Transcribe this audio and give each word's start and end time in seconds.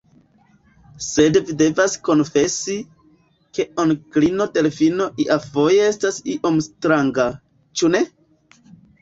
Sed 1.07 1.35
vi 1.49 1.55
devas 1.59 1.97
konfesi, 2.09 2.77
ke 3.57 3.67
onklino 3.83 4.49
Delfino 4.57 5.07
iafoje 5.27 5.85
estas 5.91 6.19
iom 6.39 6.59
stranga; 6.71 7.29
ĉu 7.83 7.93
ne? 7.99 8.05